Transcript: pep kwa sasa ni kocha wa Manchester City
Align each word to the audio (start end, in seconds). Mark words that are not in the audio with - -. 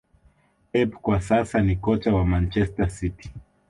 pep 0.71 0.91
kwa 1.01 1.21
sasa 1.21 1.61
ni 1.61 1.75
kocha 1.75 2.13
wa 2.15 2.25
Manchester 2.25 2.89
City 2.89 3.29